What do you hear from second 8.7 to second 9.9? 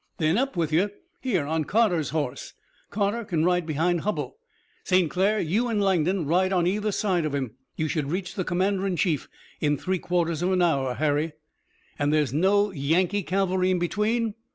in chief in